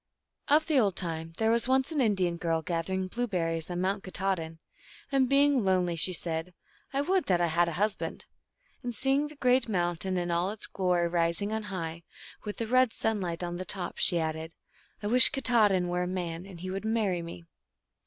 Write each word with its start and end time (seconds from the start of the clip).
OF 0.47 0.65
the 0.65 0.79
old 0.79 0.95
time. 0.95 1.33
There 1.37 1.51
was 1.51 1.67
once 1.67 1.91
an 1.91 2.01
Indian 2.01 2.37
girl 2.37 2.63
gathering 2.63 3.05
blueberries 3.05 3.69
on 3.69 3.81
Mount 3.81 4.03
Katahdin. 4.03 4.57
And, 5.11 5.29
be 5.29 5.43
ing 5.43 5.63
lonely, 5.63 5.95
she 5.95 6.11
said," 6.11 6.55
I 6.91 7.01
would 7.01 7.25
that 7.27 7.39
I 7.39 7.45
had 7.45 7.69
a 7.69 7.73
hus 7.73 7.93
band!" 7.93 8.25
And 8.81 8.95
seeing 8.95 9.27
the 9.27 9.35
great 9.35 9.69
mountain 9.69 10.17
in 10.17 10.31
all 10.31 10.49
its 10.49 10.65
glory 10.65 11.07
rising 11.07 11.53
on 11.53 11.65
high, 11.69 12.01
with 12.43 12.57
the 12.57 12.65
red 12.65 12.93
sunlight 12.93 13.43
on 13.43 13.57
the 13.57 13.63
top, 13.63 13.99
she 13.99 14.17
added," 14.19 14.55
I 15.03 15.05
wish 15.05 15.29
Katahdin 15.29 15.87
were 15.87 16.01
a 16.01 16.07
man, 16.07 16.47
and 16.47 16.59
would 16.59 16.83
marry 16.83 17.21
me 17.21 17.45